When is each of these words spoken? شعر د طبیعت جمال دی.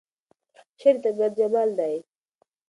شعر 0.79 0.95
د 1.01 1.03
طبیعت 1.07 1.31
جمال 1.39 1.69
دی. 1.79 1.95